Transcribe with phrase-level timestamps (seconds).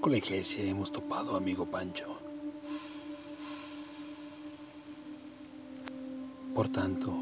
[0.00, 2.18] Con la iglesia hemos topado, amigo Pancho.
[6.54, 7.12] Por tanto,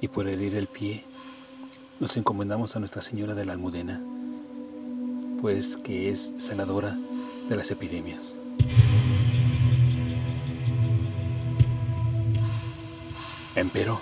[0.00, 1.02] y por herir el pie,
[1.98, 4.00] nos encomendamos a Nuestra Señora de la Almudena,
[5.40, 6.96] pues que es sanadora
[7.48, 8.34] de las epidemias.
[13.56, 13.98] Empero,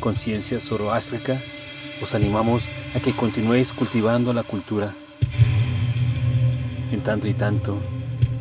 [0.00, 1.40] conciencia zoroástrica,
[2.02, 4.94] os animamos a que continuéis cultivando la cultura,
[6.92, 7.80] en tanto y tanto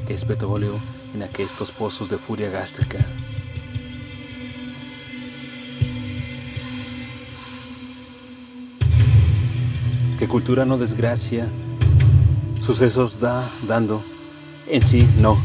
[0.05, 0.79] que es petróleo
[1.13, 2.99] en aquestos pozos de furia gástrica.
[10.19, 11.49] Que cultura no desgracia,
[12.61, 14.03] sucesos da dando,
[14.67, 15.37] en sí no.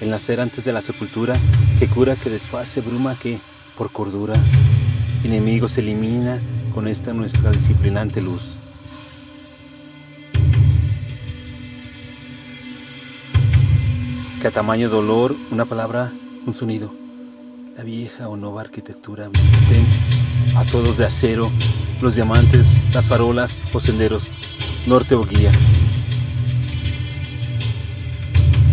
[0.00, 1.36] El nacer antes de la sepultura,
[1.78, 3.38] que cura, que desfase, bruma, que
[3.76, 4.34] por cordura,
[5.24, 6.40] enemigos elimina
[6.74, 8.56] con esta nuestra disciplinante luz.
[14.40, 16.12] Que a tamaño dolor, una palabra,
[16.46, 16.94] un sonido.
[17.76, 19.30] La vieja o nueva arquitectura
[20.56, 21.50] a todos de acero,
[22.00, 24.28] los diamantes, las farolas o senderos,
[24.86, 25.52] norte o guía.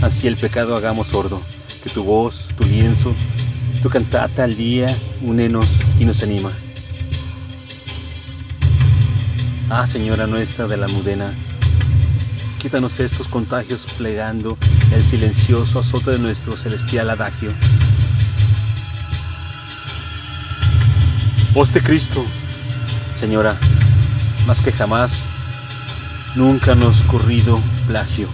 [0.01, 1.41] Así el pecado hagamos sordo,
[1.83, 3.13] que tu voz, tu lienzo,
[3.81, 5.67] tu cantata al día unenos
[5.99, 6.51] y nos anima.
[9.69, 11.33] Ah, Señora nuestra de la Mudena,
[12.65, 14.57] quítanos estos contagios plegando
[14.91, 17.53] el silencioso azote de nuestro celestial adagio.
[21.53, 22.25] Voz de Cristo,
[23.13, 23.55] Señora,
[24.47, 25.25] más que jamás,
[26.35, 28.29] nunca nos corrido plagio.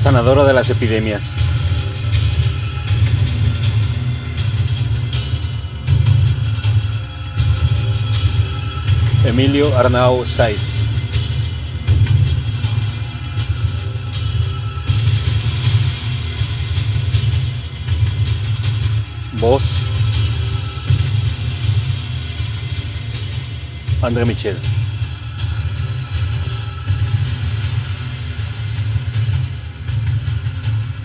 [0.00, 1.22] Sanadora de las epidemias.
[9.26, 10.80] Emilio Arnau Saiz.
[24.02, 24.79] André Michel.